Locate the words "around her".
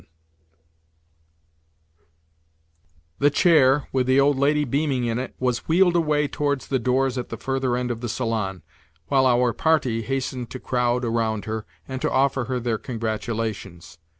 11.05-11.67